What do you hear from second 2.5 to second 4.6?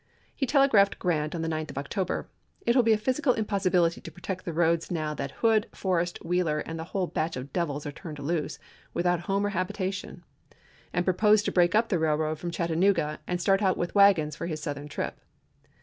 It will be a physical impossibility to protect the